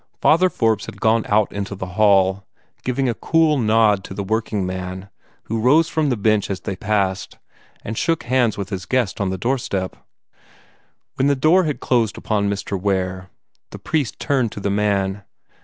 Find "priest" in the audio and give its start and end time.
13.77-14.17